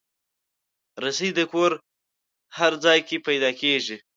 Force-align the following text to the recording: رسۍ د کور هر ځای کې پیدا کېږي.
رسۍ 1.03 1.29
د 1.37 1.39
کور 1.51 1.71
هر 2.57 2.71
ځای 2.83 2.99
کې 3.07 3.17
پیدا 3.27 3.49
کېږي. 3.61 3.97